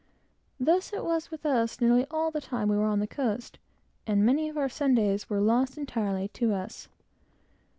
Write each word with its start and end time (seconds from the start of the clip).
Thus 0.59 0.93
it 0.93 1.05
was 1.05 1.29
with 1.29 1.45
us, 1.45 1.79
nearly 1.79 2.07
all 2.09 2.31
the 2.31 2.41
time 2.41 2.69
we 2.69 2.75
were 2.75 2.87
on 2.87 2.97
the 3.01 3.05
coast, 3.05 3.59
and 4.07 4.25
many 4.25 4.49
of 4.49 4.57
our 4.57 4.67
Sabbaths 4.67 5.29
were 5.29 5.39
lost 5.39 5.77
entirely 5.77 6.27
to 6.29 6.55
us. 6.55 6.89